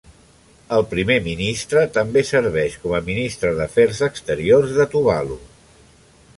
El 0.77 0.85
Primer 0.93 1.17
Ministre 1.27 1.83
també 1.97 2.23
serveix 2.31 2.79
com 2.87 2.95
a 2.99 3.03
ministre 3.11 3.55
d'Afers 3.61 4.03
exteriors 4.11 4.77
de 4.81 4.89
Tuvalu. 4.97 5.39